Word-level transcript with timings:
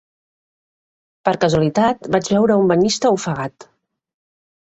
Per 1.29 1.33
casualitat, 1.43 2.09
vaig 2.15 2.31
veure 2.37 2.57
un 2.63 2.73
banyista 2.73 3.13
ofegat 3.19 3.69